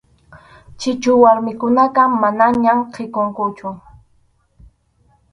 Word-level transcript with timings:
Chichu 0.79 1.11
warmikunaqa 1.23 2.03
manaña 2.21 2.73
kʼikunkuchu. 2.93 3.69